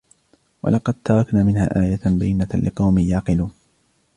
وَلَقَدْ 0.63 0.93
تَرَكْنَا 1.03 1.43
مِنْهَا 1.43 1.81
آيَةً 1.83 1.99
بَيِّنَةً 2.05 2.49
لِقَوْمٍ 2.53 2.97
يَعْقِلُونَ 2.99 3.51